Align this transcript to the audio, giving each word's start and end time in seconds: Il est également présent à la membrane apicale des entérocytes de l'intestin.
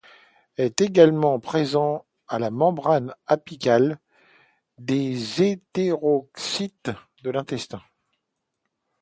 Il 0.57 0.63
est 0.65 0.81
également 0.81 1.39
présent 1.39 2.07
à 2.27 2.39
la 2.39 2.49
membrane 2.49 3.13
apicale 3.27 3.99
des 4.79 5.53
entérocytes 5.53 6.89
de 7.21 7.29
l'intestin. 7.29 7.83